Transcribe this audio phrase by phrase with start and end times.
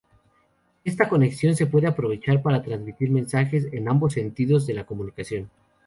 [0.83, 5.51] Esta conexión se puede aprovechar para transmitir mensajes en ambos sentidos de la comunicación.